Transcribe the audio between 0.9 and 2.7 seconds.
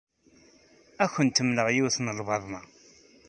Ad akent-mmleɣ yiwet n lbaḍna.